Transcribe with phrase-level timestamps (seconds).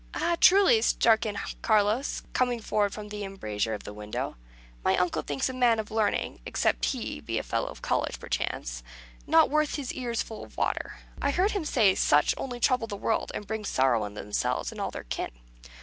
[0.15, 4.35] "Ay, truly," struck in Carlos, coming forward from the embrasure of the window;
[4.83, 8.81] "my uncle thinks a man of learning except he be a fellow of college, perchance
[9.27, 10.97] not worth his ears full of water.
[11.21, 14.81] I heard him say such only trouble the world, and bring sorrow on themselves and
[14.81, 15.29] all their kin.